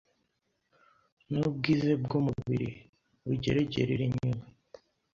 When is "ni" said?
1.29-1.39